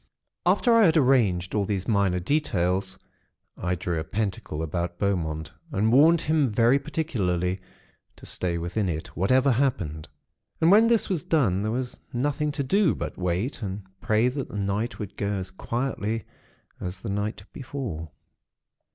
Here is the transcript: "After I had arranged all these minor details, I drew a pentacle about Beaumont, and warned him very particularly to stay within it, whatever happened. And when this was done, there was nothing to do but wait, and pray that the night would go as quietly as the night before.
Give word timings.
"After 0.47 0.73
I 0.73 0.85
had 0.87 0.97
arranged 0.97 1.53
all 1.53 1.63
these 1.63 1.87
minor 1.87 2.19
details, 2.19 2.97
I 3.55 3.75
drew 3.75 3.99
a 3.99 4.03
pentacle 4.03 4.63
about 4.63 4.97
Beaumont, 4.97 5.51
and 5.71 5.91
warned 5.93 6.21
him 6.21 6.49
very 6.49 6.79
particularly 6.79 7.61
to 8.15 8.25
stay 8.25 8.57
within 8.57 8.89
it, 8.89 9.15
whatever 9.15 9.51
happened. 9.51 10.07
And 10.59 10.71
when 10.71 10.87
this 10.87 11.07
was 11.07 11.23
done, 11.23 11.61
there 11.61 11.71
was 11.71 11.99
nothing 12.11 12.51
to 12.53 12.63
do 12.63 12.95
but 12.95 13.15
wait, 13.15 13.61
and 13.61 13.83
pray 14.01 14.27
that 14.27 14.47
the 14.49 14.57
night 14.57 14.97
would 14.97 15.15
go 15.17 15.33
as 15.33 15.51
quietly 15.51 16.23
as 16.79 17.01
the 17.01 17.09
night 17.11 17.43
before. 17.53 18.09